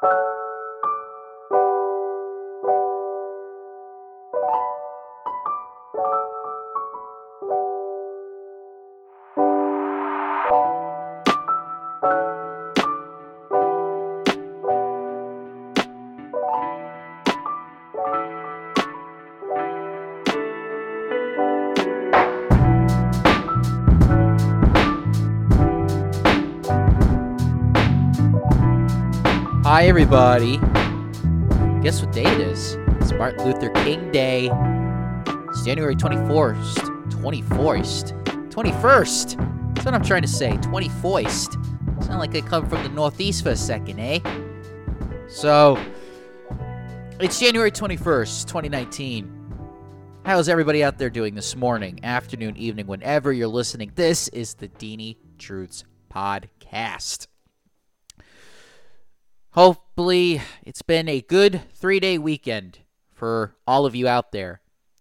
you 0.00 0.37
Hi, 29.70 29.84
everybody. 29.84 30.56
Guess 31.82 32.00
what 32.00 32.10
day 32.10 32.24
it 32.24 32.40
is? 32.40 32.78
It's 33.02 33.12
Martin 33.12 33.44
Luther 33.44 33.68
King 33.84 34.10
Day. 34.10 34.48
It's 35.50 35.62
January 35.62 35.94
24th. 35.94 36.74
24th. 37.10 38.14
21st. 38.48 39.74
That's 39.74 39.84
what 39.84 39.92
I'm 39.92 40.02
trying 40.02 40.22
to 40.22 40.26
say. 40.26 40.52
24th. 40.52 42.02
Sound 42.02 42.18
like 42.18 42.34
I 42.34 42.40
come 42.40 42.66
from 42.66 42.82
the 42.82 42.88
Northeast 42.88 43.42
for 43.42 43.50
a 43.50 43.56
second, 43.56 43.98
eh? 44.00 44.20
So, 45.28 45.78
it's 47.20 47.38
January 47.38 47.70
21st, 47.70 48.46
2019. 48.46 49.30
How's 50.24 50.48
everybody 50.48 50.82
out 50.82 50.96
there 50.96 51.10
doing 51.10 51.34
this 51.34 51.54
morning, 51.54 52.00
afternoon, 52.04 52.56
evening, 52.56 52.86
whenever 52.86 53.34
you're 53.34 53.48
listening? 53.48 53.92
This 53.94 54.28
is 54.28 54.54
the 54.54 54.68
Deanie 54.68 55.18
Truths 55.36 55.84
Podcast. 56.10 57.27
Hopefully, 59.58 60.40
it's 60.62 60.82
been 60.82 61.08
a 61.08 61.20
good 61.20 61.62
three 61.74 61.98
day 61.98 62.16
weekend 62.16 62.78
for 63.12 63.56
all 63.66 63.86
of 63.86 63.96
you 63.96 64.06
out 64.06 64.30
there. 64.30 64.60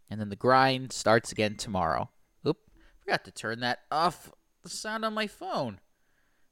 And 0.10 0.20
then 0.20 0.30
the 0.30 0.36
grind 0.36 0.92
starts 0.92 1.32
again 1.32 1.58
tomorrow. 1.58 2.10
Oop, 2.44 2.58
forgot 3.00 3.24
to 3.26 3.32
turn 3.32 3.60
that 3.60 3.82
off 3.92 4.32
the 4.64 4.70
sound 4.72 5.06
on 5.06 5.14
my 5.14 5.28
phone. 5.28 5.80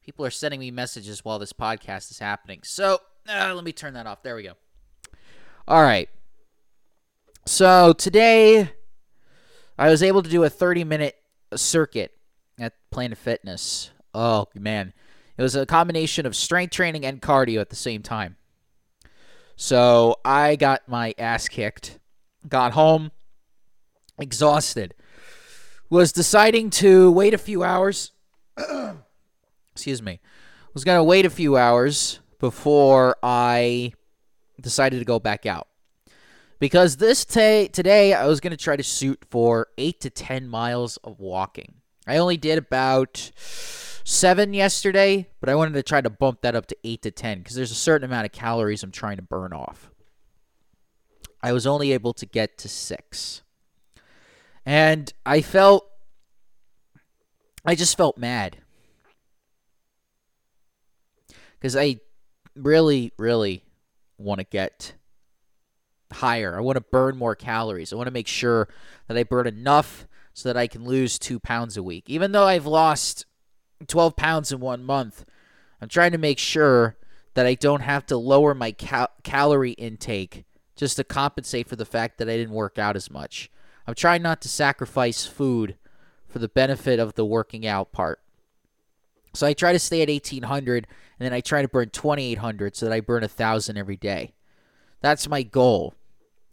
People 0.03 0.23
are 0.23 0.29
sending 0.29 0.59
me 0.59 0.69
messages 0.69 1.25
while 1.25 1.39
this 1.39 1.51
podcast 1.51 2.11
is 2.11 2.19
happening. 2.19 2.59
So, 2.63 2.99
uh, 3.27 3.51
let 3.55 3.63
me 3.63 3.71
turn 3.71 3.95
that 3.95 4.05
off. 4.05 4.21
There 4.21 4.35
we 4.35 4.43
go. 4.43 4.53
All 5.67 5.81
right. 5.81 6.07
So, 7.47 7.91
today, 7.93 8.69
I 9.79 9.89
was 9.89 10.03
able 10.03 10.21
to 10.21 10.29
do 10.29 10.43
a 10.43 10.49
30 10.51 10.83
minute 10.83 11.15
circuit 11.55 12.15
at 12.59 12.73
Planet 12.91 13.17
Fitness. 13.17 13.89
Oh, 14.13 14.45
man. 14.53 14.93
It 15.37 15.41
was 15.41 15.55
a 15.55 15.65
combination 15.65 16.25
of 16.25 16.35
strength 16.35 16.71
training 16.71 17.05
and 17.05 17.21
cardio 17.21 17.59
at 17.59 17.69
the 17.69 17.75
same 17.75 18.01
time. 18.01 18.37
So 19.55 20.17
I 20.23 20.55
got 20.55 20.87
my 20.87 21.13
ass 21.17 21.47
kicked, 21.47 21.99
got 22.47 22.73
home 22.73 23.11
exhausted, 24.17 24.93
was 25.89 26.11
deciding 26.11 26.69
to 26.71 27.11
wait 27.11 27.33
a 27.33 27.37
few 27.37 27.63
hours. 27.63 28.11
Excuse 29.73 30.01
me. 30.01 30.19
Was 30.73 30.83
going 30.83 30.99
to 30.99 31.03
wait 31.03 31.25
a 31.25 31.29
few 31.29 31.57
hours 31.57 32.19
before 32.39 33.15
I 33.23 33.93
decided 34.59 34.99
to 34.99 35.05
go 35.05 35.19
back 35.19 35.45
out. 35.45 35.67
Because 36.59 36.97
this 36.97 37.25
t- 37.25 37.69
today 37.69 38.13
I 38.13 38.25
was 38.27 38.39
going 38.39 38.51
to 38.51 38.57
try 38.57 38.75
to 38.75 38.83
shoot 38.83 39.23
for 39.29 39.67
8 39.77 39.99
to 40.01 40.09
10 40.09 40.47
miles 40.47 40.97
of 40.97 41.19
walking. 41.19 41.75
I 42.07 42.17
only 42.17 42.37
did 42.37 42.57
about 42.57 43.31
seven 43.37 44.53
yesterday, 44.53 45.27
but 45.39 45.49
I 45.49 45.55
wanted 45.55 45.73
to 45.73 45.83
try 45.83 46.01
to 46.01 46.09
bump 46.09 46.41
that 46.41 46.55
up 46.55 46.67
to 46.67 46.77
eight 46.83 47.01
to 47.01 47.11
10 47.11 47.39
because 47.39 47.55
there's 47.55 47.71
a 47.71 47.75
certain 47.75 48.05
amount 48.05 48.25
of 48.25 48.31
calories 48.31 48.83
I'm 48.83 48.91
trying 48.91 49.17
to 49.17 49.23
burn 49.23 49.53
off. 49.53 49.89
I 51.41 51.51
was 51.51 51.67
only 51.67 51.91
able 51.91 52.13
to 52.13 52.25
get 52.25 52.57
to 52.59 52.69
six. 52.69 53.41
And 54.65 55.11
I 55.25 55.41
felt, 55.41 55.87
I 57.63 57.75
just 57.75 57.97
felt 57.97 58.17
mad. 58.17 58.57
Because 61.53 61.75
I 61.75 61.99
really, 62.55 63.11
really 63.17 63.63
want 64.17 64.39
to 64.39 64.45
get 64.45 64.93
higher. 66.11 66.57
I 66.57 66.61
want 66.61 66.77
to 66.77 66.81
burn 66.81 67.17
more 67.17 67.35
calories. 67.35 67.91
I 67.91 67.95
want 67.95 68.07
to 68.07 68.11
make 68.11 68.27
sure 68.27 68.67
that 69.07 69.17
I 69.17 69.23
burn 69.23 69.47
enough 69.47 70.07
so 70.35 70.49
that 70.49 70.57
I 70.57 70.67
can 70.67 70.83
lose 70.83 71.17
two 71.17 71.39
pounds 71.39 71.77
a 71.77 71.81
week. 71.81 72.09
Even 72.09 72.33
though 72.33 72.45
I've 72.45 72.67
lost 72.67 73.25
12 73.87 74.15
pounds 74.15 74.51
in 74.51 74.59
one 74.59 74.83
month. 74.83 75.25
I'm 75.81 75.89
trying 75.89 76.11
to 76.11 76.17
make 76.17 76.39
sure 76.39 76.97
that 77.33 77.45
I 77.45 77.55
don't 77.55 77.81
have 77.81 78.05
to 78.07 78.17
lower 78.17 78.53
my 78.53 78.71
cal- 78.71 79.11
calorie 79.23 79.71
intake 79.71 80.45
just 80.75 80.97
to 80.97 81.03
compensate 81.03 81.67
for 81.67 81.75
the 81.75 81.85
fact 81.85 82.17
that 82.17 82.29
I 82.29 82.37
didn't 82.37 82.53
work 82.53 82.77
out 82.77 82.95
as 82.95 83.11
much. 83.11 83.49
I'm 83.87 83.95
trying 83.95 84.21
not 84.21 84.41
to 84.41 84.49
sacrifice 84.49 85.25
food 85.25 85.77
for 86.27 86.39
the 86.39 86.49
benefit 86.49 86.99
of 86.99 87.13
the 87.13 87.25
working 87.25 87.65
out 87.65 87.91
part. 87.91 88.19
So 89.33 89.45
I 89.45 89.53
try 89.53 89.73
to 89.73 89.79
stay 89.79 90.01
at 90.01 90.09
1800 90.09 90.87
and 91.19 91.25
then 91.25 91.33
I 91.33 91.41
try 91.41 91.61
to 91.61 91.67
burn 91.67 91.89
2800 91.89 92.75
so 92.75 92.85
that 92.85 92.93
I 92.93 92.99
burn 92.99 93.21
1000 93.21 93.77
every 93.77 93.97
day. 93.97 94.33
That's 95.01 95.29
my 95.29 95.43
goal. 95.43 95.93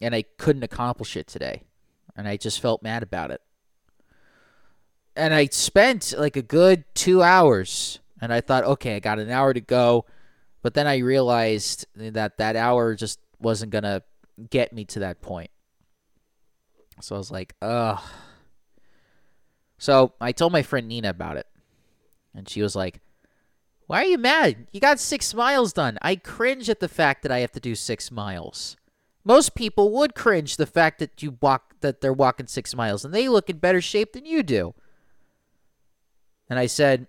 And 0.00 0.14
I 0.14 0.22
couldn't 0.22 0.64
accomplish 0.64 1.16
it 1.16 1.26
today. 1.26 1.62
And 2.16 2.28
I 2.28 2.36
just 2.36 2.60
felt 2.60 2.82
mad 2.82 3.02
about 3.02 3.30
it 3.30 3.40
and 5.16 5.34
I 5.34 5.46
spent 5.46 6.14
like 6.16 6.36
a 6.36 6.42
good 6.42 6.84
two 6.94 7.22
hours, 7.22 8.00
and 8.20 8.32
I 8.32 8.40
thought, 8.40 8.64
okay, 8.64 8.96
I 8.96 9.00
got 9.00 9.18
an 9.18 9.30
hour 9.30 9.52
to 9.52 9.60
go, 9.60 10.06
but 10.62 10.74
then 10.74 10.86
I 10.86 10.98
realized 10.98 11.86
that 11.96 12.38
that 12.38 12.56
hour 12.56 12.94
just 12.94 13.18
wasn't 13.40 13.72
gonna 13.72 14.02
get 14.50 14.72
me 14.72 14.84
to 14.86 15.00
that 15.00 15.20
point. 15.20 15.50
So 17.00 17.14
I 17.16 17.18
was 17.18 17.30
like, 17.30 17.54
ugh. 17.60 18.00
So 19.78 20.12
I 20.20 20.30
told 20.32 20.52
my 20.52 20.62
friend 20.62 20.86
Nina 20.86 21.10
about 21.10 21.36
it, 21.36 21.46
and 22.34 22.48
she 22.48 22.62
was 22.62 22.76
like, 22.76 23.00
"Why 23.88 24.02
are 24.02 24.06
you 24.06 24.18
mad? 24.18 24.68
You 24.72 24.78
got 24.78 25.00
six 25.00 25.34
miles 25.34 25.72
done." 25.72 25.98
I 26.00 26.14
cringe 26.14 26.70
at 26.70 26.78
the 26.78 26.88
fact 26.88 27.22
that 27.22 27.32
I 27.32 27.40
have 27.40 27.50
to 27.52 27.60
do 27.60 27.74
six 27.74 28.12
miles. 28.12 28.76
Most 29.24 29.56
people 29.56 29.90
would 29.90 30.14
cringe 30.14 30.56
the 30.56 30.66
fact 30.66 31.00
that 31.00 31.20
you 31.22 31.36
walk 31.40 31.80
that 31.80 32.00
they're 32.00 32.12
walking 32.12 32.46
six 32.46 32.76
miles, 32.76 33.04
and 33.04 33.12
they 33.12 33.28
look 33.28 33.50
in 33.50 33.58
better 33.58 33.80
shape 33.80 34.12
than 34.12 34.24
you 34.24 34.44
do. 34.44 34.74
And 36.52 36.58
I 36.58 36.66
said, 36.66 37.06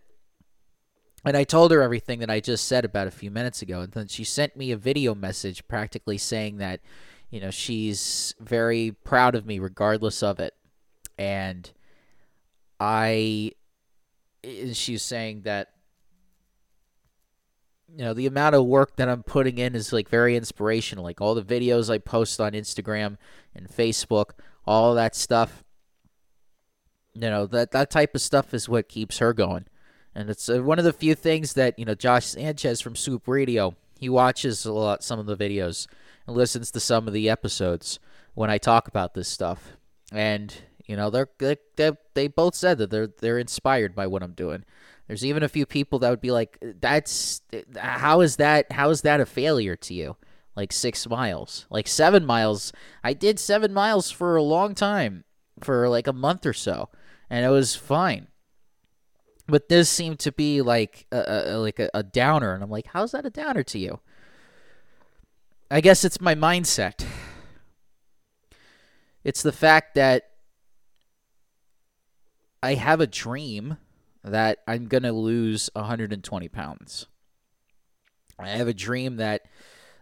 and 1.25 1.35
I 1.35 1.43
told 1.43 1.73
her 1.73 1.81
everything 1.81 2.19
that 2.19 2.29
I 2.29 2.39
just 2.39 2.65
said 2.65 2.85
about 2.85 3.07
a 3.07 3.11
few 3.11 3.29
minutes 3.29 3.61
ago. 3.61 3.81
And 3.81 3.91
then 3.91 4.07
she 4.07 4.23
sent 4.23 4.55
me 4.55 4.71
a 4.71 4.77
video 4.77 5.13
message 5.13 5.67
practically 5.67 6.17
saying 6.17 6.59
that, 6.59 6.79
you 7.29 7.41
know, 7.41 7.51
she's 7.51 8.33
very 8.39 8.95
proud 9.03 9.35
of 9.35 9.45
me 9.45 9.59
regardless 9.59 10.23
of 10.23 10.39
it. 10.39 10.53
And 11.17 11.69
I, 12.79 13.51
she's 14.71 15.03
saying 15.03 15.41
that, 15.41 15.73
you 17.93 18.05
know, 18.05 18.13
the 18.13 18.27
amount 18.27 18.55
of 18.55 18.65
work 18.65 18.95
that 18.95 19.09
I'm 19.09 19.23
putting 19.23 19.57
in 19.57 19.75
is 19.75 19.91
like 19.91 20.07
very 20.07 20.37
inspirational. 20.37 21.03
Like 21.03 21.19
all 21.19 21.35
the 21.35 21.43
videos 21.43 21.89
I 21.89 21.97
post 21.97 22.39
on 22.39 22.53
Instagram 22.53 23.17
and 23.53 23.67
Facebook, 23.67 24.35
all 24.65 24.95
that 24.95 25.17
stuff 25.17 25.62
you 27.13 27.21
know 27.29 27.45
that 27.47 27.71
that 27.71 27.89
type 27.91 28.15
of 28.15 28.21
stuff 28.21 28.53
is 28.53 28.67
what 28.67 28.89
keeps 28.89 29.19
her 29.19 29.33
going, 29.33 29.65
and 30.15 30.29
it's 30.29 30.49
uh, 30.49 30.63
one 30.63 30.79
of 30.79 30.85
the 30.85 30.93
few 30.93 31.15
things 31.15 31.53
that 31.53 31.77
you 31.77 31.85
know 31.85 31.95
Josh 31.95 32.25
Sanchez 32.27 32.81
from 32.81 32.95
Swoop 32.95 33.27
Radio 33.27 33.75
he 33.99 34.09
watches 34.09 34.65
a 34.65 34.73
lot 34.73 35.03
some 35.03 35.19
of 35.19 35.25
the 35.25 35.37
videos 35.37 35.87
and 36.27 36.35
listens 36.35 36.71
to 36.71 36.79
some 36.79 37.07
of 37.07 37.13
the 37.13 37.29
episodes 37.29 37.99
when 38.33 38.49
I 38.49 38.57
talk 38.57 38.87
about 38.87 39.13
this 39.13 39.29
stuff, 39.29 39.77
and 40.11 40.53
you 40.85 40.95
know 40.95 41.09
they're 41.09 41.29
they 41.37 41.57
they, 41.75 41.91
they 42.13 42.27
both 42.27 42.55
said 42.55 42.77
that 42.79 42.89
they're 42.89 43.07
they're 43.07 43.39
inspired 43.39 43.95
by 43.95 44.07
what 44.07 44.23
I'm 44.23 44.33
doing. 44.33 44.65
There's 45.07 45.25
even 45.25 45.43
a 45.43 45.49
few 45.49 45.65
people 45.65 45.99
that 45.99 46.09
would 46.09 46.21
be 46.21 46.31
like, 46.31 46.57
"That's 46.61 47.41
how 47.77 48.21
is 48.21 48.37
that 48.37 48.71
how 48.71 48.89
is 48.89 49.01
that 49.01 49.21
a 49.21 49.25
failure 49.25 49.75
to 49.75 49.93
you?" 49.93 50.17
Like 50.55 50.71
six 50.71 51.07
miles, 51.07 51.65
like 51.69 51.87
seven 51.87 52.25
miles. 52.25 52.73
I 53.03 53.13
did 53.13 53.39
seven 53.39 53.73
miles 53.73 54.11
for 54.11 54.35
a 54.35 54.43
long 54.43 54.75
time, 54.75 55.23
for 55.61 55.87
like 55.89 56.07
a 56.07 56.13
month 56.13 56.45
or 56.45 56.53
so 56.53 56.89
and 57.33 57.43
it 57.43 57.49
was 57.49 57.75
fine. 57.75 58.27
But 59.47 59.67
this 59.67 59.89
seemed 59.89 60.19
to 60.19 60.31
be 60.31 60.61
like 60.61 61.07
a, 61.11 61.53
a 61.55 61.57
like 61.57 61.79
a, 61.79 61.89
a 61.91 62.03
downer, 62.03 62.53
and 62.53 62.63
I'm 62.63 62.69
like, 62.69 62.85
how's 62.93 63.13
that 63.13 63.25
a 63.25 63.31
downer 63.31 63.63
to 63.63 63.79
you? 63.79 63.99
I 65.71 65.81
guess 65.81 66.05
it's 66.05 66.21
my 66.21 66.35
mindset. 66.35 67.03
It's 69.23 69.41
the 69.41 69.51
fact 69.51 69.95
that 69.95 70.29
I 72.61 72.75
have 72.75 73.01
a 73.01 73.07
dream 73.07 73.77
that 74.23 74.59
I'm 74.67 74.85
going 74.85 75.03
to 75.03 75.11
lose 75.11 75.71
120 75.73 76.47
pounds. 76.49 77.07
I 78.37 78.49
have 78.49 78.67
a 78.67 78.75
dream 78.75 79.15
that 79.15 79.41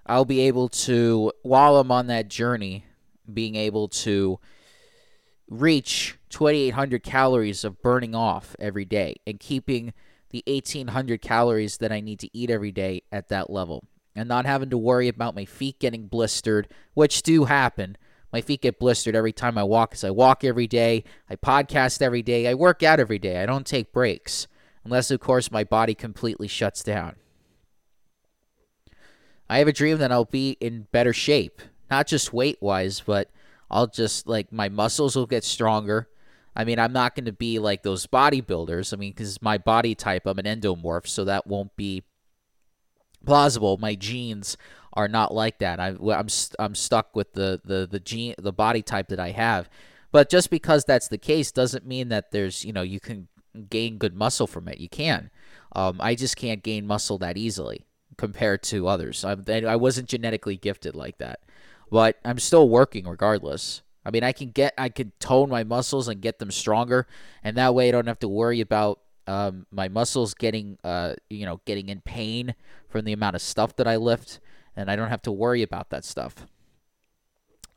I'll 0.06 0.25
be 0.25 0.42
able 0.42 0.68
to, 0.68 1.31
while 1.44 1.78
I'm 1.78 1.92
on 1.92 2.07
that 2.07 2.28
journey, 2.28 2.83
being 3.31 3.56
able 3.56 3.88
to 3.88 4.38
reach 5.48 6.18
2,800 6.31 7.04
calories 7.04 7.63
of 7.63 7.81
burning 7.81 8.16
off 8.16 8.56
every 8.60 8.86
day 8.86 9.18
and 9.28 9.39
keeping 9.39 9.94
the 10.31 10.44
1,800 10.48 11.22
calories 11.22 11.78
that 11.78 11.92
I 11.92 12.00
need 12.00 12.19
to 12.22 12.30
eat 12.36 12.50
every 12.50 12.72
day 12.72 13.04
at 13.12 13.30
that 13.30 13.50
level. 13.50 13.83
and 14.16 14.28
not 14.28 14.45
having 14.45 14.69
to 14.69 14.78
worry 14.78 15.07
about 15.07 15.36
my 15.36 15.45
feet 15.45 15.80
getting 15.80 16.07
blistered, 16.07 16.68
which 16.94 17.24
do 17.24 17.45
happen. 17.45 17.98
My 18.33 18.42
feet 18.42 18.62
get 18.62 18.80
blistered 18.80 19.16
every 19.16 19.33
time 19.33 19.57
I 19.57 19.63
walk 19.63 19.92
because 19.92 20.04
I 20.04 20.10
walk 20.10 20.44
every 20.44 20.68
day, 20.68 21.04
I 21.30 21.36
podcast 21.36 22.01
every 22.01 22.22
day, 22.22 22.48
I 22.48 22.54
work 22.54 22.83
out 22.83 23.00
every 23.00 23.19
day. 23.19 23.42
I 23.42 23.45
don't 23.45 23.66
take 23.66 23.94
breaks, 23.94 24.48
unless, 24.83 25.12
of 25.12 25.19
course, 25.19 25.51
my 25.51 25.63
body 25.63 25.94
completely 25.94 26.48
shuts 26.48 26.83
down. 26.83 27.16
I 29.50 29.60
have 29.60 29.68
a 29.68 29.74
dream 29.74 29.98
that 29.98 30.12
I'll 30.12 30.25
be 30.25 30.57
in 30.62 30.88
better 30.92 31.13
shape, 31.13 31.62
not 31.89 32.07
just 32.07 32.33
weight 32.33 32.57
wise, 32.62 33.01
but 33.06 33.30
I'll 33.69 33.88
just 33.88 34.28
like 34.28 34.51
my 34.51 34.69
muscles 34.69 35.16
will 35.16 35.25
get 35.25 35.44
stronger. 35.44 36.07
I 36.56 36.65
mean, 36.65 36.80
I'm 36.80 36.94
not 36.94 37.15
going 37.15 37.25
to 37.25 37.31
be 37.31 37.59
like 37.59 37.83
those 37.83 38.07
bodybuilders. 38.07 38.94
I 38.94 38.98
mean, 38.98 39.12
because 39.12 39.42
my 39.42 39.57
body 39.57 39.95
type, 39.95 40.24
I'm 40.25 40.39
an 40.39 40.45
endomorph, 40.45 41.07
so 41.07 41.24
that 41.25 41.48
won't 41.48 41.75
be 41.75 42.03
plausible. 43.25 43.77
My 43.77 43.95
genes 43.95 44.57
are 44.94 45.07
not 45.07 45.33
like 45.33 45.59
that. 45.59 45.80
I, 45.80 45.89
I'm 45.89 46.27
I'm 46.59 46.75
stuck 46.75 47.15
with 47.15 47.33
the 47.33 47.62
the 47.63 47.88
the 47.89 48.00
gene 48.00 48.36
the 48.38 48.51
body 48.51 48.81
type 48.81 49.07
that 49.09 49.19
I 49.19 49.31
have. 49.31 49.69
But 50.12 50.30
just 50.30 50.50
because 50.50 50.83
that's 50.83 51.07
the 51.07 51.18
case 51.18 51.51
doesn't 51.51 51.86
mean 51.86 52.09
that 52.09 52.31
there's 52.31 52.65
you 52.65 52.74
know 52.74 52.81
you 52.81 53.00
can 53.00 53.27
gain 53.69 53.97
good 53.97 54.15
muscle 54.15 54.47
from 54.47 54.68
it. 54.68 54.80
You 54.80 54.89
can. 54.89 55.30
Um, 55.74 55.97
I 56.01 56.15
just 56.15 56.36
can't 56.36 56.63
gain 56.63 56.86
muscle 56.86 57.18
that 57.19 57.38
easily 57.38 57.86
compared 58.18 58.62
to 58.63 58.88
others. 58.88 59.24
I, 59.24 59.38
I 59.47 59.77
wasn't 59.77 60.09
genetically 60.09 60.57
gifted 60.57 60.95
like 60.95 61.18
that, 61.19 61.39
but 61.89 62.19
I'm 62.25 62.39
still 62.39 62.68
working 62.68 63.07
regardless. 63.07 63.81
I 64.06 64.12
mean, 64.12 64.24
I 64.24 64.31
can 64.31 64.51
get, 64.51 64.74
I 64.77 64.89
can 64.89 65.12
tone 65.19 65.50
my 65.50 65.63
muscles 65.63 66.07
and 66.07 66.21
get 66.21 66.39
them 66.39 66.51
stronger, 66.51 67.07
and 67.44 67.57
that 67.57 67.75
way 67.75 67.89
I 67.89 67.92
don't 67.92 68.07
have 68.07 68.19
to 68.19 68.27
worry 68.27 68.62
about 68.62 69.00
um, 69.27 69.68
my 69.71 69.88
muscles 69.88 70.33
getting, 70.33 70.77
uh, 70.83 71.13
you 71.30 71.45
know, 71.45 71.62
getting 71.65 71.89
in 71.89 72.01
pain 72.01 72.56
from 72.89 73.06
the 73.06 73.13
amount 73.13 73.36
of 73.36 73.42
stuff 73.42 73.75
that 73.75 73.88
I 73.88 73.98
lift, 73.98 74.39
and 74.75 74.89
I 74.89 74.95
don't 74.95 75.09
have 75.09 75.21
to 75.24 75.31
worry 75.31 75.62
about 75.62 75.89
that 75.92 76.03
stuff. 76.03 76.48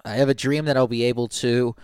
I 0.04 0.14
have 0.14 0.28
a 0.28 0.34
dream 0.34 0.64
that 0.66 0.76
I'll 0.76 0.86
be 0.86 1.04
able 1.04 1.28
to 1.28 1.74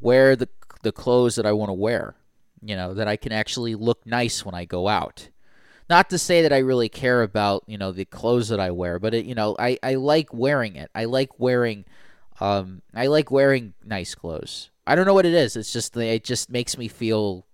wear 0.00 0.36
the 0.36 0.48
the 0.82 0.92
clothes 0.92 1.36
that 1.36 1.46
I 1.46 1.52
want 1.52 1.70
to 1.70 1.74
wear. 1.74 2.14
You 2.62 2.76
know, 2.76 2.94
that 2.94 3.08
I 3.08 3.16
can 3.16 3.32
actually 3.32 3.74
look 3.74 4.06
nice 4.06 4.44
when 4.44 4.54
I 4.54 4.64
go 4.64 4.88
out. 4.88 5.28
Not 5.90 6.08
to 6.10 6.18
say 6.18 6.40
that 6.42 6.52
I 6.52 6.58
really 6.58 6.88
care 6.88 7.22
about, 7.22 7.62
you 7.66 7.76
know, 7.76 7.92
the 7.92 8.06
clothes 8.06 8.48
that 8.48 8.58
I 8.58 8.70
wear, 8.70 8.98
but 8.98 9.12
it, 9.12 9.26
you 9.26 9.34
know, 9.34 9.54
I, 9.58 9.78
I 9.82 9.96
like 9.96 10.32
wearing 10.32 10.76
it. 10.76 10.90
I 10.94 11.04
like 11.04 11.38
wearing 11.38 11.84
um 12.40 12.82
I 12.94 13.06
like 13.06 13.30
wearing 13.30 13.74
nice 13.84 14.14
clothes. 14.14 14.70
I 14.86 14.94
don't 14.94 15.06
know 15.06 15.14
what 15.14 15.26
it 15.26 15.34
is. 15.34 15.56
It's 15.56 15.72
just 15.72 15.96
it 15.96 16.24
just 16.24 16.50
makes 16.50 16.76
me 16.76 16.88
feel 16.88 17.46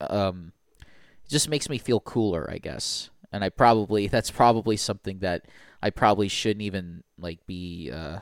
um 0.00 0.52
it 0.80 1.30
just 1.30 1.48
makes 1.48 1.68
me 1.68 1.78
feel 1.78 2.00
cooler, 2.00 2.48
I 2.50 2.58
guess. 2.58 3.10
And 3.32 3.42
I 3.44 3.48
probably 3.48 4.06
that's 4.08 4.30
probably 4.30 4.76
something 4.76 5.18
that 5.20 5.46
I 5.82 5.90
probably 5.90 6.28
shouldn't 6.28 6.62
even 6.62 7.02
like 7.18 7.46
be 7.46 7.90
uh 7.92 8.20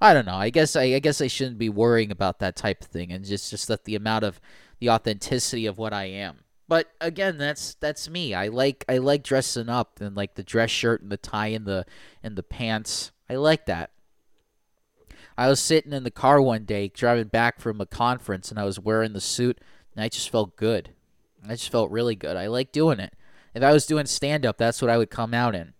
I 0.00 0.12
don't 0.12 0.26
know. 0.26 0.34
I 0.34 0.50
guess 0.50 0.76
I, 0.76 0.82
I 0.82 0.98
guess 0.98 1.20
I 1.20 1.28
shouldn't 1.28 1.58
be 1.58 1.68
worrying 1.68 2.10
about 2.10 2.40
that 2.40 2.56
type 2.56 2.82
of 2.82 2.88
thing 2.88 3.12
and 3.12 3.24
just 3.24 3.50
just 3.50 3.68
that 3.68 3.84
the 3.84 3.94
amount 3.94 4.24
of 4.24 4.40
the 4.80 4.90
authenticity 4.90 5.66
of 5.66 5.78
what 5.78 5.92
I 5.92 6.04
am. 6.04 6.40
But 6.66 6.90
again, 7.00 7.38
that's 7.38 7.74
that's 7.74 8.08
me. 8.08 8.34
I 8.34 8.48
like 8.48 8.84
I 8.88 8.98
like 8.98 9.22
dressing 9.22 9.68
up 9.68 10.00
and 10.00 10.16
like 10.16 10.34
the 10.34 10.42
dress 10.42 10.70
shirt 10.70 11.02
and 11.02 11.12
the 11.12 11.16
tie 11.16 11.48
and 11.48 11.66
the 11.66 11.84
and 12.22 12.36
the 12.36 12.42
pants. 12.42 13.12
I 13.28 13.36
like 13.36 13.66
that. 13.66 13.90
I 15.36 15.48
was 15.48 15.60
sitting 15.60 15.92
in 15.92 16.04
the 16.04 16.10
car 16.10 16.40
one 16.40 16.64
day 16.64 16.88
driving 16.88 17.28
back 17.28 17.60
from 17.60 17.80
a 17.80 17.86
conference 17.86 18.50
and 18.50 18.58
I 18.58 18.64
was 18.64 18.78
wearing 18.78 19.12
the 19.12 19.20
suit 19.20 19.60
and 19.94 20.04
I 20.04 20.08
just 20.08 20.30
felt 20.30 20.56
good. 20.56 20.90
I 21.44 21.52
just 21.52 21.70
felt 21.70 21.90
really 21.90 22.14
good. 22.14 22.36
I 22.36 22.46
like 22.46 22.72
doing 22.72 23.00
it. 23.00 23.14
If 23.54 23.62
I 23.62 23.72
was 23.72 23.86
doing 23.86 24.06
stand 24.06 24.46
up, 24.46 24.58
that's 24.58 24.80
what 24.80 24.90
I 24.90 24.98
would 24.98 25.10
come 25.10 25.34
out 25.34 25.54
in. 25.54 25.74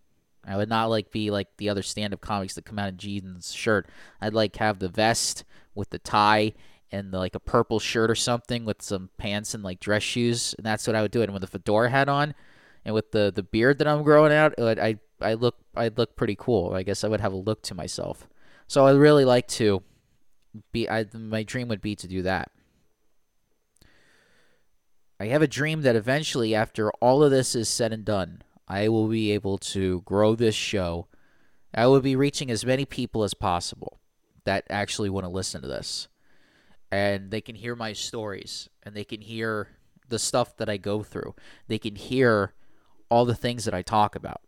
I 0.46 0.56
would 0.56 0.68
not 0.68 0.90
like 0.90 1.10
be 1.10 1.30
like 1.30 1.48
the 1.56 1.68
other 1.68 1.82
stand 1.82 2.12
up 2.12 2.20
comics 2.20 2.54
that 2.54 2.64
come 2.64 2.78
out 2.78 2.88
in 2.88 2.98
jeans 2.98 3.52
shirt. 3.52 3.88
I'd 4.20 4.34
like 4.34 4.56
have 4.56 4.78
the 4.78 4.88
vest 4.88 5.44
with 5.74 5.90
the 5.90 5.98
tie 5.98 6.52
and 6.92 7.12
the, 7.12 7.18
like 7.18 7.34
a 7.34 7.40
purple 7.40 7.80
shirt 7.80 8.10
or 8.10 8.14
something 8.14 8.64
with 8.64 8.82
some 8.82 9.10
pants 9.16 9.54
and 9.54 9.64
like 9.64 9.80
dress 9.80 10.02
shoes, 10.02 10.54
and 10.56 10.64
that's 10.64 10.86
what 10.86 10.94
I 10.94 11.02
would 11.02 11.10
do. 11.10 11.22
And 11.22 11.32
with 11.32 11.40
the 11.40 11.48
fedora 11.48 11.90
hat 11.90 12.08
on, 12.08 12.34
and 12.84 12.94
with 12.94 13.10
the 13.10 13.32
the 13.34 13.42
beard 13.42 13.78
that 13.78 13.88
I'm 13.88 14.02
growing 14.02 14.32
out, 14.32 14.54
I 14.60 14.98
I 15.20 15.34
look 15.34 15.56
I 15.74 15.88
look 15.88 16.14
pretty 16.14 16.36
cool. 16.38 16.74
I 16.74 16.82
guess 16.82 17.02
I 17.02 17.08
would 17.08 17.20
have 17.20 17.32
a 17.32 17.36
look 17.36 17.62
to 17.62 17.74
myself. 17.74 18.28
So 18.66 18.86
I'd 18.86 18.96
really 18.96 19.24
like 19.24 19.48
to 19.48 19.82
be. 20.72 20.88
I 20.88 21.06
my 21.12 21.42
dream 21.42 21.68
would 21.68 21.80
be 21.80 21.96
to 21.96 22.08
do 22.08 22.22
that. 22.22 22.50
I 25.20 25.26
have 25.26 25.42
a 25.42 25.46
dream 25.46 25.82
that 25.82 25.96
eventually, 25.96 26.54
after 26.54 26.90
all 26.92 27.22
of 27.22 27.30
this 27.30 27.54
is 27.54 27.68
said 27.68 27.92
and 27.92 28.04
done, 28.04 28.42
I 28.66 28.88
will 28.88 29.08
be 29.08 29.32
able 29.32 29.58
to 29.58 30.02
grow 30.02 30.34
this 30.34 30.54
show. 30.54 31.06
I 31.74 31.86
will 31.86 32.00
be 32.00 32.16
reaching 32.16 32.50
as 32.50 32.64
many 32.64 32.84
people 32.84 33.24
as 33.24 33.34
possible 33.34 34.00
that 34.44 34.64
actually 34.70 35.10
want 35.10 35.24
to 35.24 35.30
listen 35.30 35.62
to 35.62 35.68
this 35.68 36.08
and 36.94 37.32
they 37.32 37.40
can 37.40 37.56
hear 37.56 37.74
my 37.74 37.92
stories 37.92 38.68
and 38.84 38.94
they 38.94 39.02
can 39.02 39.20
hear 39.20 39.66
the 40.08 40.18
stuff 40.18 40.56
that 40.58 40.68
I 40.68 40.76
go 40.76 41.02
through. 41.02 41.34
They 41.66 41.78
can 41.78 41.96
hear 41.96 42.54
all 43.08 43.24
the 43.24 43.34
things 43.34 43.64
that 43.64 43.74
I 43.74 43.82
talk 43.82 44.14
about. 44.14 44.42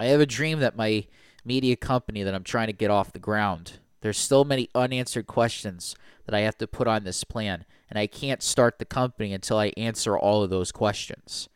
I 0.00 0.06
have 0.06 0.20
a 0.20 0.26
dream 0.26 0.58
that 0.58 0.76
my 0.76 1.06
media 1.48 1.74
company 1.74 2.22
that 2.22 2.34
I'm 2.34 2.44
trying 2.44 2.68
to 2.68 2.72
get 2.72 2.90
off 2.90 3.12
the 3.12 3.18
ground, 3.18 3.80
there's 4.02 4.18
still 4.18 4.44
many 4.44 4.68
unanswered 4.74 5.26
questions 5.26 5.96
that 6.26 6.34
I 6.34 6.40
have 6.40 6.58
to 6.58 6.66
put 6.68 6.86
on 6.86 7.02
this 7.02 7.24
plan, 7.24 7.64
and 7.88 7.98
I 7.98 8.06
can't 8.06 8.42
start 8.42 8.78
the 8.78 8.84
company 8.84 9.32
until 9.32 9.58
I 9.58 9.72
answer 9.76 10.16
all 10.16 10.42
of 10.42 10.50
those 10.50 10.70
questions. 10.70 11.48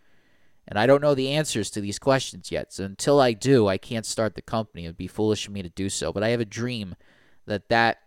And 0.67 0.79
I 0.79 0.87
don't 0.87 1.03
know 1.03 1.15
the 1.15 1.29
answers 1.29 1.71
to 1.71 1.81
these 1.81 1.99
questions 1.99 2.51
yet. 2.51 2.73
So 2.73 2.85
until 2.85 3.21
I 3.21 3.33
do, 3.33 3.69
I 3.69 3.77
can't 3.79 4.07
start 4.07 4.35
the 4.35 4.43
company. 4.43 4.85
It 4.85 4.89
would 4.89 4.97
be 4.97 5.07
foolish 5.09 5.47
of 5.47 5.53
me 5.53 5.63
to 5.63 5.69
do 5.69 5.89
so. 5.89 6.13
But 6.13 6.23
I 6.23 6.29
have 6.29 6.41
a 6.41 6.47
dream 6.47 6.95
that 7.47 7.69
that 7.69 7.99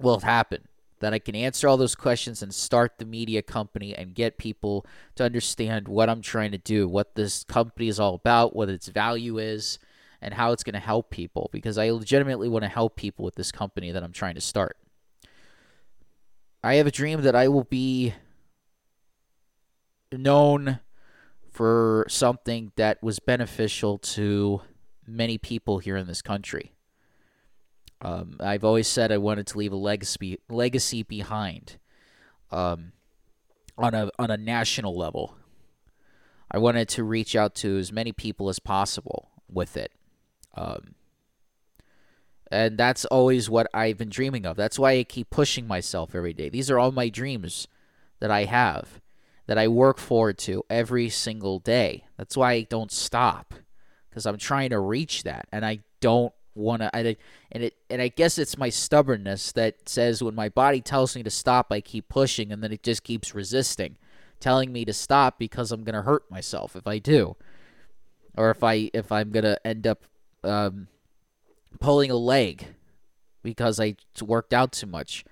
will 0.00 0.20
happen 0.20 0.68
that 1.00 1.12
I 1.12 1.18
can 1.18 1.34
answer 1.36 1.68
all 1.68 1.76
those 1.76 1.94
questions 1.94 2.42
and 2.42 2.54
start 2.54 2.94
the 2.98 3.04
media 3.04 3.42
company 3.42 3.94
and 3.94 4.14
get 4.14 4.38
people 4.38 4.86
to 5.16 5.24
understand 5.24 5.88
what 5.88 6.08
I'm 6.08 6.22
trying 6.22 6.52
to 6.52 6.58
do, 6.58 6.88
what 6.88 7.14
this 7.14 7.44
company 7.44 7.88
is 7.88 8.00
all 8.00 8.14
about, 8.14 8.56
what 8.56 8.70
its 8.70 8.88
value 8.88 9.38
is, 9.38 9.78
and 10.20 10.34
how 10.34 10.52
it's 10.52 10.64
going 10.64 10.74
to 10.74 10.80
help 10.80 11.10
people 11.10 11.48
because 11.52 11.78
I 11.78 11.90
legitimately 11.90 12.48
want 12.48 12.64
to 12.64 12.68
help 12.68 12.96
people 12.96 13.24
with 13.24 13.34
this 13.34 13.52
company 13.52 13.92
that 13.92 14.02
I'm 14.02 14.12
trying 14.12 14.34
to 14.34 14.40
start. 14.40 14.76
I 16.62 16.74
have 16.74 16.86
a 16.86 16.90
dream 16.90 17.22
that 17.22 17.36
I 17.36 17.48
will 17.48 17.64
be 17.64 18.14
known 20.12 20.80
for 21.50 22.06
something 22.08 22.72
that 22.76 23.02
was 23.02 23.18
beneficial 23.18 23.98
to 23.98 24.60
many 25.06 25.38
people 25.38 25.78
here 25.78 25.96
in 25.96 26.06
this 26.06 26.22
country. 26.22 26.72
Um, 28.02 28.36
I've 28.40 28.64
always 28.64 28.88
said 28.88 29.10
I 29.10 29.18
wanted 29.18 29.46
to 29.48 29.58
leave 29.58 29.72
a 29.72 29.76
legacy 29.76 30.38
legacy 30.50 31.02
behind 31.02 31.78
um, 32.50 32.92
on 33.78 33.94
a 33.94 34.10
on 34.18 34.30
a 34.30 34.36
national 34.36 34.94
level. 34.94 35.36
I 36.50 36.58
wanted 36.58 36.88
to 36.90 37.04
reach 37.04 37.34
out 37.34 37.54
to 37.56 37.78
as 37.78 37.90
many 37.90 38.12
people 38.12 38.48
as 38.48 38.58
possible 38.58 39.30
with 39.48 39.76
it. 39.76 39.92
Um, 40.56 40.94
and 42.50 42.78
that's 42.78 43.04
always 43.06 43.50
what 43.50 43.68
I've 43.74 43.98
been 43.98 44.08
dreaming 44.08 44.46
of. 44.46 44.56
That's 44.56 44.78
why 44.78 44.92
I 44.92 45.04
keep 45.04 45.30
pushing 45.30 45.66
myself 45.66 46.14
every 46.14 46.32
day. 46.32 46.48
These 46.48 46.70
are 46.70 46.78
all 46.78 46.92
my 46.92 47.08
dreams 47.08 47.66
that 48.20 48.30
I 48.30 48.44
have, 48.44 49.00
that 49.46 49.58
I 49.58 49.68
work 49.68 49.98
forward 49.98 50.38
to 50.38 50.64
every 50.70 51.08
single 51.08 51.58
day. 51.58 52.04
That's 52.16 52.36
why 52.36 52.52
I 52.52 52.62
don't 52.62 52.92
stop, 52.92 53.54
because 54.08 54.26
I'm 54.26 54.38
trying 54.38 54.70
to 54.70 54.78
reach 54.78 55.24
that, 55.24 55.48
and 55.50 55.66
I 55.66 55.80
don't 56.00 56.32
want 56.54 56.82
to. 56.82 56.90
and 56.94 57.16
it 57.52 57.74
and 57.90 58.00
I 58.00 58.08
guess 58.08 58.38
it's 58.38 58.56
my 58.56 58.70
stubbornness 58.70 59.52
that 59.52 59.88
says 59.88 60.22
when 60.22 60.34
my 60.34 60.48
body 60.48 60.80
tells 60.80 61.16
me 61.16 61.22
to 61.24 61.30
stop, 61.30 61.72
I 61.72 61.80
keep 61.80 62.08
pushing, 62.08 62.52
and 62.52 62.62
then 62.62 62.72
it 62.72 62.82
just 62.82 63.02
keeps 63.02 63.34
resisting, 63.34 63.96
telling 64.38 64.72
me 64.72 64.84
to 64.84 64.92
stop 64.92 65.38
because 65.38 65.72
I'm 65.72 65.82
gonna 65.82 66.02
hurt 66.02 66.30
myself 66.30 66.76
if 66.76 66.86
I 66.86 66.98
do, 66.98 67.36
or 68.36 68.50
if 68.50 68.62
I 68.62 68.90
if 68.94 69.10
I'm 69.10 69.30
gonna 69.32 69.58
end 69.64 69.86
up 69.86 70.04
um, 70.46 70.88
pulling 71.80 72.10
a 72.10 72.16
leg 72.16 72.66
because 73.42 73.78
I 73.80 73.96
worked 74.22 74.52
out 74.52 74.72
too 74.72 74.86
much, 74.86 75.24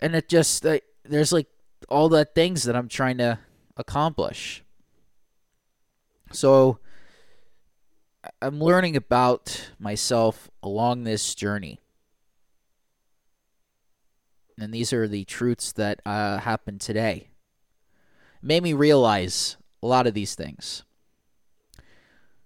and 0.00 0.14
it 0.14 0.28
just 0.28 0.66
uh, 0.66 0.78
there's 1.04 1.32
like 1.32 1.46
all 1.88 2.08
the 2.08 2.24
things 2.24 2.64
that 2.64 2.76
I'm 2.76 2.88
trying 2.88 3.18
to 3.18 3.38
accomplish. 3.76 4.62
So 6.32 6.78
I'm 8.42 8.60
learning 8.60 8.96
about 8.96 9.70
myself 9.78 10.50
along 10.62 11.04
this 11.04 11.34
journey. 11.34 11.80
And 14.60 14.74
these 14.74 14.92
are 14.92 15.06
the 15.06 15.24
truths 15.24 15.72
that 15.72 16.00
uh, 16.04 16.38
happened 16.38 16.80
today. 16.80 17.28
It 18.42 18.46
made 18.46 18.62
me 18.62 18.72
realize 18.72 19.56
a 19.82 19.86
lot 19.86 20.06
of 20.06 20.14
these 20.14 20.34
things. 20.34 20.82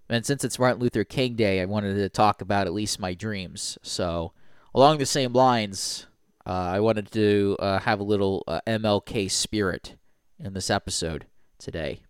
And 0.09 0.25
since 0.25 0.43
it's 0.43 0.59
Martin 0.59 0.81
Luther 0.81 1.03
King 1.03 1.35
Day, 1.35 1.61
I 1.61 1.65
wanted 1.65 1.95
to 1.95 2.09
talk 2.09 2.41
about 2.41 2.67
at 2.67 2.73
least 2.73 2.99
my 2.99 3.13
dreams. 3.13 3.77
So, 3.81 4.33
along 4.75 4.97
the 4.97 5.05
same 5.05 5.33
lines, 5.33 6.07
uh, 6.45 6.51
I 6.51 6.79
wanted 6.81 7.09
to 7.11 7.55
uh, 7.59 7.79
have 7.79 7.99
a 7.99 8.03
little 8.03 8.43
uh, 8.47 8.59
MLK 8.67 9.31
spirit 9.31 9.95
in 10.39 10.53
this 10.53 10.69
episode 10.69 11.25
today. 11.57 12.01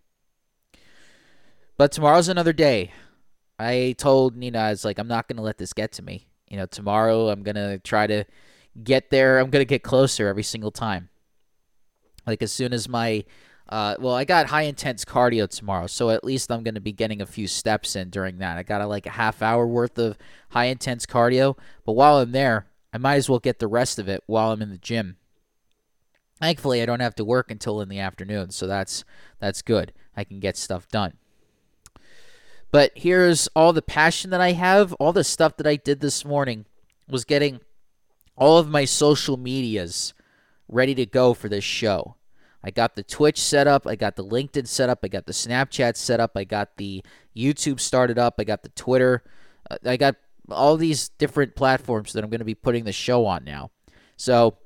But 1.78 1.92
tomorrow's 1.92 2.28
another 2.30 2.54
day. 2.54 2.92
I 3.60 3.96
told 3.98 4.36
Nina, 4.36 4.60
I 4.60 4.70
was 4.72 4.84
like, 4.84 4.98
I'm 4.98 5.08
not 5.08 5.28
going 5.28 5.38
to 5.38 5.44
let 5.44 5.58
this 5.58 5.74
get 5.74 5.92
to 5.94 6.02
me. 6.02 6.28
You 6.50 6.58
know, 6.58 6.66
tomorrow 6.66 7.30
I'm 7.30 7.44
going 7.44 7.56
to 7.56 7.80
try 7.80 8.08
to 8.08 8.26
get 8.84 9.12
there. 9.12 9.40
I'm 9.40 9.50
going 9.52 9.62
to 9.62 9.66
get 9.66 9.84
closer 9.84 10.28
every 10.28 10.44
single 10.44 10.72
time. 10.72 11.10
Like, 12.26 12.42
as 12.42 12.52
soon 12.52 12.74
as 12.74 12.90
my, 12.90 13.24
uh, 13.70 13.96
well, 14.00 14.14
I 14.14 14.26
got 14.26 14.48
high 14.48 14.64
intense 14.64 15.06
cardio 15.06 15.48
tomorrow, 15.48 15.88
so 15.88 16.10
at 16.10 16.24
least 16.24 16.52
I'm 16.52 16.64
going 16.64 16.76
to 16.76 16.82
be 16.82 16.92
getting 16.92 17.22
a 17.22 17.26
few 17.26 17.48
steps 17.48 17.96
in 17.96 18.10
during 18.10 18.38
that. 18.40 18.58
I 18.58 18.64
got 18.64 18.82
a, 18.82 18.88
like 18.88 19.06
a 19.06 19.12
half 19.12 19.42
hour 19.42 19.66
worth 19.66 19.98
of 19.98 20.18
high 20.50 20.66
intense 20.66 21.06
cardio, 21.06 21.58
but 21.86 21.94
while 21.94 22.18
I'm 22.18 22.34
there, 22.34 22.68
I 22.92 22.98
might 22.98 23.16
as 23.16 23.30
well 23.30 23.40
get 23.40 23.60
the 23.60 23.68
rest 23.68 24.00
of 24.00 24.08
it 24.08 24.24
while 24.28 24.52
I'm 24.52 24.62
in 24.62 24.70
the 24.70 24.78
gym. 24.78 25.18
Thankfully, 26.40 26.82
I 26.82 26.86
don't 26.86 27.00
have 27.00 27.16
to 27.16 27.26
work 27.26 27.50
until 27.50 27.80
in 27.80 27.90
the 27.90 28.00
afternoon, 28.00 28.52
so 28.52 28.68
that's 28.68 29.06
that's 29.40 29.62
good. 29.62 29.94
I 30.16 30.24
can 30.24 30.40
get 30.40 30.58
stuff 30.58 30.88
done. 30.90 31.14
But 32.70 32.92
here's 32.96 33.48
all 33.56 33.72
the 33.72 33.82
passion 33.82 34.30
that 34.32 34.42
I 34.42 34.52
have, 34.54 34.94
all 34.94 35.14
the 35.14 35.24
stuff 35.24 35.58
that 35.58 35.68
I 35.68 35.76
did 35.76 36.02
this 36.02 36.26
morning 36.26 36.66
was 37.08 37.24
getting 37.24 37.62
all 38.36 38.58
of 38.58 38.70
my 38.70 38.84
social 38.86 39.38
medias 39.38 40.14
ready 40.68 40.96
to 40.96 41.06
go 41.06 41.34
for 41.34 41.48
this 41.48 41.64
show. 41.64 42.16
I 42.64 42.72
got 42.72 42.96
the 42.96 43.04
Twitch 43.04 43.40
set 43.40 43.68
up, 43.68 43.86
I 43.86 43.96
got 43.96 44.16
the 44.16 44.24
LinkedIn 44.24 44.68
set 44.68 44.90
up, 44.90 45.00
I 45.04 45.10
got 45.10 45.26
the 45.26 45.34
Snapchat 45.34 45.98
set 45.98 46.20
up, 46.20 46.32
I 46.36 46.46
got 46.46 46.78
the 46.78 47.04
YouTube 47.36 47.80
started 47.80 48.18
up, 48.18 48.36
I 48.40 48.46
got 48.46 48.64
the 48.64 48.70
Twitter. 48.70 49.24
Uh, 49.70 49.78
I 49.86 49.98
got 49.98 50.16
all 50.50 50.78
these 50.78 51.10
different 51.10 51.56
platforms 51.56 52.14
that 52.14 52.24
I'm 52.24 52.30
going 52.30 52.40
to 52.40 52.46
be 52.46 52.56
putting 52.56 52.86
the 52.86 52.92
show 52.92 53.26
on 53.26 53.44
now. 53.44 53.72
So 54.16 54.58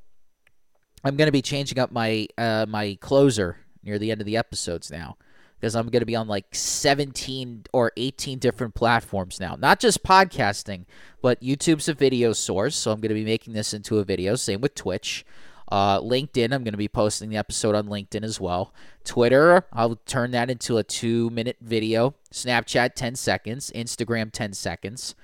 I'm 1.03 1.15
going 1.15 1.27
to 1.27 1.31
be 1.31 1.41
changing 1.41 1.79
up 1.79 1.91
my 1.91 2.27
uh, 2.37 2.65
my 2.67 2.97
closer 3.01 3.57
near 3.83 3.97
the 3.97 4.11
end 4.11 4.21
of 4.21 4.25
the 4.25 4.37
episodes 4.37 4.91
now 4.91 5.17
because 5.59 5.75
I'm 5.75 5.89
going 5.89 6.01
to 6.01 6.05
be 6.05 6.15
on 6.15 6.27
like 6.27 6.53
17 6.53 7.65
or 7.73 7.91
18 7.97 8.37
different 8.37 8.75
platforms 8.75 9.39
now. 9.39 9.55
Not 9.55 9.79
just 9.79 10.03
podcasting, 10.03 10.85
but 11.21 11.41
YouTube's 11.41 11.87
a 11.87 11.93
video 11.93 12.33
source, 12.33 12.75
so 12.75 12.91
I'm 12.91 12.99
going 12.99 13.09
to 13.09 13.15
be 13.15 13.25
making 13.25 13.53
this 13.53 13.73
into 13.73 13.97
a 13.97 14.03
video. 14.03 14.35
Same 14.35 14.61
with 14.61 14.75
Twitch. 14.75 15.25
Uh, 15.69 15.99
LinkedIn, 15.99 16.53
I'm 16.53 16.63
going 16.63 16.73
to 16.73 16.77
be 16.77 16.87
posting 16.87 17.29
the 17.29 17.37
episode 17.37 17.75
on 17.75 17.87
LinkedIn 17.87 18.23
as 18.23 18.39
well. 18.39 18.73
Twitter, 19.03 19.65
I'll 19.73 19.97
turn 20.05 20.31
that 20.31 20.49
into 20.49 20.77
a 20.77 20.83
two 20.83 21.29
minute 21.29 21.57
video. 21.61 22.15
Snapchat, 22.31 22.93
10 22.95 23.15
seconds. 23.15 23.71
Instagram, 23.75 24.31
10 24.31 24.53
seconds. 24.53 25.15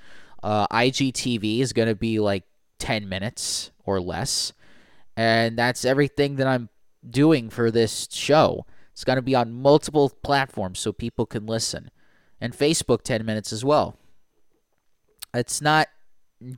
Uh, 0.42 0.68
IGTV 0.68 1.60
is 1.60 1.72
going 1.72 1.88
to 1.88 1.96
be 1.96 2.20
like 2.20 2.44
10 2.80 3.08
minutes 3.08 3.72
or 3.86 4.02
less. 4.02 4.52
And 5.16 5.58
that's 5.58 5.86
everything 5.86 6.36
that 6.36 6.48
I'm 6.48 6.70
doing 7.10 7.50
for 7.50 7.72
this 7.72 8.08
show. 8.12 8.66
It's 8.92 9.04
going 9.04 9.16
to 9.16 9.22
be 9.22 9.36
on 9.36 9.54
multiple 9.54 10.12
platforms 10.22 10.80
so 10.80 10.92
people 10.92 11.26
can 11.26 11.46
listen. 11.46 11.90
And 12.42 12.54
Facebook 12.54 13.04
10 13.04 13.26
minutes 13.26 13.54
as 13.54 13.64
well. 13.64 13.96
It's 15.34 15.62
not 15.62 15.88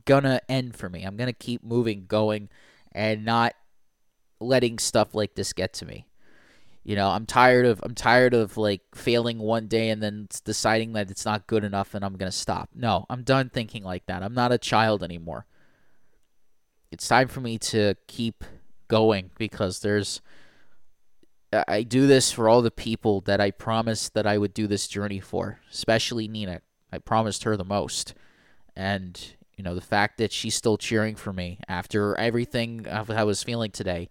going 0.04 0.24
to 0.24 0.40
end 0.50 0.74
for 0.74 0.88
me. 0.88 1.04
I'm 1.04 1.16
going 1.16 1.28
to 1.28 1.32
keep 1.32 1.62
moving, 1.62 2.06
going, 2.06 2.48
and 2.92 3.24
not 3.24 3.54
letting 4.40 4.78
stuff 4.78 5.14
like 5.14 5.34
this 5.34 5.52
get 5.52 5.72
to 5.74 5.86
me. 5.86 6.06
You 6.84 6.94
know, 6.94 7.08
I'm 7.08 7.26
tired 7.26 7.66
of 7.66 7.80
I'm 7.82 7.94
tired 7.94 8.32
of 8.32 8.56
like 8.56 8.82
failing 8.94 9.38
one 9.38 9.66
day 9.66 9.90
and 9.90 10.02
then 10.02 10.28
deciding 10.44 10.92
that 10.92 11.10
it's 11.10 11.24
not 11.24 11.48
good 11.48 11.64
enough 11.64 11.94
and 11.94 12.04
I'm 12.04 12.16
going 12.16 12.30
to 12.30 12.36
stop. 12.36 12.70
No, 12.74 13.06
I'm 13.10 13.22
done 13.22 13.50
thinking 13.50 13.82
like 13.82 14.06
that. 14.06 14.22
I'm 14.22 14.34
not 14.34 14.52
a 14.52 14.58
child 14.58 15.02
anymore. 15.02 15.46
It's 16.92 17.08
time 17.08 17.26
for 17.26 17.40
me 17.40 17.58
to 17.58 17.96
keep 18.06 18.44
going 18.88 19.30
because 19.36 19.80
there's 19.80 20.20
I 21.68 21.82
do 21.82 22.06
this 22.06 22.32
for 22.32 22.48
all 22.48 22.62
the 22.62 22.70
people 22.70 23.20
that 23.22 23.40
I 23.40 23.50
promised 23.50 24.14
that 24.14 24.26
I 24.26 24.38
would 24.38 24.52
do 24.52 24.66
this 24.66 24.88
journey 24.88 25.20
for, 25.20 25.60
especially 25.70 26.28
Nina. 26.28 26.60
I 26.92 26.98
promised 26.98 27.44
her 27.44 27.56
the 27.56 27.64
most. 27.64 28.14
And, 28.74 29.18
you 29.56 29.64
know, 29.64 29.74
the 29.74 29.80
fact 29.80 30.18
that 30.18 30.32
she's 30.32 30.54
still 30.54 30.76
cheering 30.76 31.14
for 31.14 31.32
me 31.32 31.60
after 31.68 32.18
everything 32.18 32.86
I 32.88 33.24
was 33.24 33.42
feeling 33.42 33.70
today, 33.70 34.08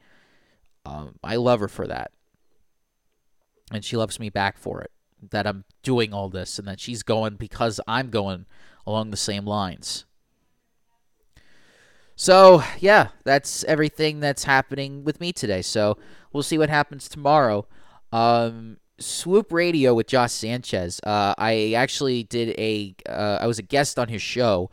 um, 0.86 1.16
I 1.24 1.36
love 1.36 1.60
her 1.60 1.68
for 1.68 1.88
that. 1.88 2.12
And 3.72 3.84
she 3.84 3.98
loves 3.98 4.20
me 4.20 4.30
back 4.30 4.58
for 4.58 4.82
it. 4.82 4.92
That 5.32 5.48
I'm 5.48 5.66
doing 5.82 6.14
all 6.14 6.30
this 6.30 6.60
and 6.60 6.68
that 6.68 6.80
she's 6.80 7.02
going 7.02 7.36
because 7.36 7.80
I'm 7.88 8.10
going 8.10 8.46
along 8.86 9.10
the 9.10 9.18
same 9.18 9.46
lines. 9.46 10.06
So, 12.16 12.64
yeah, 12.80 13.10
that's 13.24 13.64
everything 13.66 14.20
that's 14.20 14.44
happening 14.44 15.04
with 15.04 15.20
me 15.20 15.34
today. 15.34 15.62
So, 15.62 15.98
we'll 16.32 16.44
see 16.44 16.58
what 16.58 16.70
happens 16.70 17.10
tomorrow. 17.10 17.68
Um, 18.14 18.78
Swoop 19.00 19.52
Radio 19.52 19.94
with 19.94 20.08
Josh 20.08 20.32
Sanchez. 20.32 21.02
Uh, 21.04 21.34
I 21.38 21.74
actually 21.74 22.24
did 22.24 22.58
a. 22.58 22.96
Uh, 23.08 23.40
I 23.42 23.48
was 23.48 23.60
a 23.60 23.64
guest 23.64 24.00
on 24.00 24.08
his 24.08 24.22
show 24.22 24.70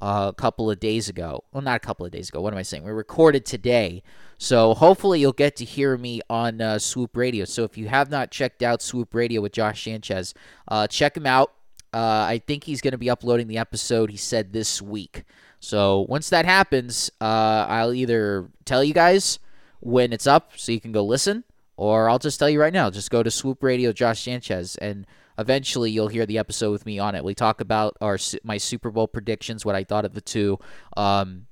uh, 0.00 0.26
a 0.30 0.34
couple 0.34 0.70
of 0.70 0.80
days 0.80 1.08
ago. 1.08 1.44
Well, 1.52 1.62
not 1.62 1.76
a 1.76 1.80
couple 1.80 2.04
of 2.04 2.12
days 2.12 2.28
ago. 2.28 2.40
What 2.40 2.52
am 2.52 2.58
I 2.58 2.62
saying? 2.62 2.84
We 2.84 2.90
recorded 2.90 3.44
today. 3.44 4.02
So 4.42 4.72
hopefully 4.72 5.20
you'll 5.20 5.34
get 5.34 5.56
to 5.56 5.66
hear 5.66 5.98
me 5.98 6.22
on 6.30 6.62
uh, 6.62 6.78
Swoop 6.78 7.14
Radio. 7.14 7.44
So 7.44 7.64
if 7.64 7.76
you 7.76 7.88
have 7.88 8.10
not 8.10 8.30
checked 8.30 8.62
out 8.62 8.80
Swoop 8.80 9.14
Radio 9.14 9.42
with 9.42 9.52
Josh 9.52 9.84
Sanchez, 9.84 10.32
uh, 10.66 10.86
check 10.86 11.14
him 11.14 11.26
out. 11.26 11.52
Uh, 11.92 12.24
I 12.26 12.42
think 12.46 12.64
he's 12.64 12.80
going 12.80 12.92
to 12.92 12.98
be 12.98 13.10
uploading 13.10 13.48
the 13.48 13.58
episode 13.58 14.10
he 14.10 14.16
said 14.16 14.54
this 14.54 14.80
week. 14.80 15.24
So 15.58 16.06
once 16.08 16.30
that 16.30 16.46
happens, 16.46 17.10
uh, 17.20 17.66
I'll 17.68 17.92
either 17.92 18.48
tell 18.64 18.82
you 18.82 18.94
guys 18.94 19.40
when 19.80 20.10
it's 20.10 20.26
up 20.26 20.52
so 20.56 20.72
you 20.72 20.80
can 20.80 20.92
go 20.92 21.04
listen, 21.04 21.44
or 21.76 22.08
I'll 22.08 22.18
just 22.18 22.38
tell 22.38 22.48
you 22.48 22.62
right 22.62 22.72
now. 22.72 22.88
Just 22.88 23.10
go 23.10 23.22
to 23.22 23.30
Swoop 23.30 23.62
Radio, 23.62 23.92
Josh 23.92 24.22
Sanchez, 24.22 24.74
and 24.76 25.06
eventually 25.38 25.90
you'll 25.90 26.08
hear 26.08 26.24
the 26.24 26.38
episode 26.38 26.72
with 26.72 26.86
me 26.86 26.98
on 26.98 27.14
it. 27.14 27.22
We 27.22 27.34
talk 27.34 27.60
about 27.60 27.94
our 28.00 28.16
my 28.42 28.56
Super 28.56 28.90
Bowl 28.90 29.06
predictions, 29.06 29.66
what 29.66 29.74
I 29.74 29.84
thought 29.84 30.06
of 30.06 30.14
the 30.14 30.22
two 30.22 30.58
um, 30.96 31.46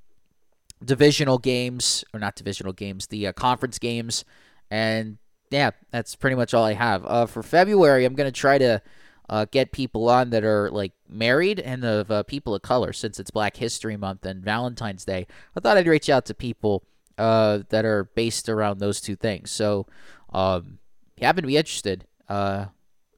divisional 0.85 1.39
games, 1.39 2.05
or 2.13 2.21
not 2.21 2.37
divisional 2.37 2.73
games, 2.73 3.07
the 3.07 3.27
uh, 3.27 3.33
conference 3.33 3.79
games, 3.79 4.25
and 4.71 5.19
yeah, 5.51 5.71
that's 5.91 6.15
pretty 6.15 6.37
much 6.37 6.55
all 6.55 6.65
I 6.65 6.75
have. 6.75 7.05
Uh, 7.07 7.27
for 7.27 7.43
February, 7.43 8.05
I'm 8.05 8.15
gonna 8.15 8.33
try 8.33 8.59
to 8.59 8.83
uh, 9.29 9.47
get 9.51 9.73
people 9.73 10.09
on 10.09 10.31
that 10.31 10.45
are 10.45 10.71
like 10.71 10.93
married 11.09 11.61
and 11.61 11.85
of 11.85 12.11
uh, 12.11 12.23
people 12.23 12.55
of 12.55 12.63
color 12.63 12.93
since 12.93 13.19
it's 13.21 13.31
Black 13.31 13.57
History 13.57 13.97
Month 13.97 14.25
and 14.25 14.43
Valentine's 14.43 15.05
Day. 15.05 15.27
I 15.57 15.61
thought 15.61 15.77
I'd 15.77 15.87
reach 15.87 16.09
out 16.09 16.25
to 16.27 16.35
people 16.35 16.85
uh, 17.19 17.61
that 17.69 17.85
are 17.85 18.05
based 18.05 18.49
around 18.49 18.79
those 18.79 19.01
two 19.01 19.17
things. 19.17 19.51
So, 19.51 19.87
um, 20.33 20.79
if 21.17 21.23
you 21.23 21.27
happen 21.27 21.43
to 21.43 21.49
be 21.49 21.57
interested, 21.57 22.07
uh, 22.29 22.67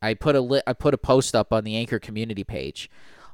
I 0.02 0.14
put 0.14 0.35
a 0.35 0.40
li- 0.40 0.62
I 0.67 0.73
put 0.73 0.95
a 0.95 0.99
post 0.99 1.35
up 1.35 1.52
on 1.52 1.64
the 1.64 1.76
Anchor 1.76 1.99
community 1.99 2.45
page. 2.45 2.90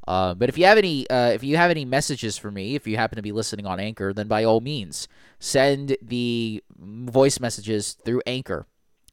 Uh, 0.06 0.34
but 0.34 0.48
if 0.48 0.56
you 0.56 0.64
have 0.64 0.78
any 0.78 1.08
uh, 1.10 1.30
if 1.30 1.42
you 1.42 1.56
have 1.56 1.70
any 1.70 1.84
messages 1.84 2.38
for 2.38 2.50
me, 2.50 2.75
if 2.75 2.86
you 2.86 2.96
happen 2.96 3.16
to 3.16 3.22
be 3.22 3.32
listening 3.32 3.66
on 3.66 3.80
Anchor, 3.80 4.12
then 4.12 4.28
by 4.28 4.44
all 4.44 4.60
means 4.60 5.08
send 5.38 5.96
the 6.00 6.62
voice 6.78 7.40
messages 7.40 7.94
through 8.04 8.22
Anchor, 8.26 8.66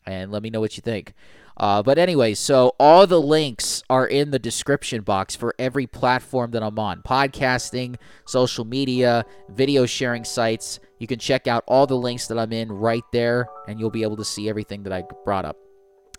and 0.06 0.32
let 0.32 0.44
me 0.44 0.50
know 0.50 0.60
what 0.60 0.78
you 0.78 0.82
think. 0.82 1.14
Uh, 1.56 1.84
but 1.84 2.00
anyway, 2.00 2.34
so 2.34 2.76
all 2.80 3.06
the 3.06 3.22
links 3.22 3.84
are 3.90 4.08
in 4.08 4.32
the 4.32 4.40
description 4.40 5.02
box 5.02 5.36
for 5.36 5.54
every 5.60 5.86
platform 5.86 6.52
that 6.52 6.64
I'm 6.64 6.80
on 6.80 7.02
podcasting, 7.04 7.98
social 8.26 8.66
media, 8.66 9.26
video 9.50 9.86
sharing 9.86 10.24
sites. 10.24 10.80
You 10.98 11.06
can 11.06 11.20
check 11.20 11.48
out 11.48 11.64
all 11.68 11.86
the 11.86 11.98
links 11.98 12.28
that 12.28 12.40
I'm 12.40 12.54
in 12.54 12.72
right 12.72 13.04
there, 13.12 13.48
and 13.68 13.80
you'll 13.80 13.92
be 13.92 14.04
able 14.04 14.18
to 14.18 14.26
see 14.26 14.50
everything 14.50 14.84
that 14.84 14.94
I 14.94 15.04
brought 15.26 15.46
up. 15.46 15.58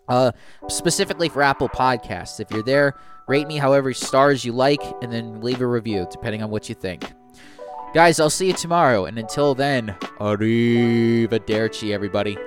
Uh, 0.07 0.31
specifically 0.67 1.29
for 1.29 1.41
Apple 1.41 1.69
Podcasts, 1.69 2.39
if 2.39 2.51
you're 2.51 2.63
there, 2.63 2.93
rate 3.27 3.47
me 3.47 3.57
however 3.57 3.93
stars 3.93 4.45
you 4.45 4.51
like, 4.51 4.81
and 5.01 5.11
then 5.11 5.41
leave 5.41 5.61
a 5.61 5.67
review 5.67 6.07
depending 6.11 6.43
on 6.43 6.49
what 6.49 6.69
you 6.69 6.75
think. 6.75 7.11
Guys, 7.93 8.19
I'll 8.19 8.29
see 8.29 8.47
you 8.47 8.53
tomorrow, 8.53 9.05
and 9.05 9.17
until 9.17 9.55
then, 9.55 9.95
arrivederci, 10.19 11.91
everybody. 11.91 12.37